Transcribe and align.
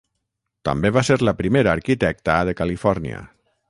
També 0.69 0.91
va 0.95 1.03
ser 1.11 1.19
la 1.29 1.35
primera 1.43 1.73
arquitecta 1.77 2.43
de 2.51 2.61
Califòrnia. 2.63 3.27